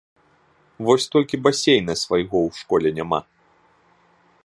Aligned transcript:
Вось 0.87 1.05
толькі 1.15 1.41
басейна 1.47 1.93
свайго 2.05 2.37
ў 2.47 2.63
школе 2.63 2.89
няма. 3.01 3.19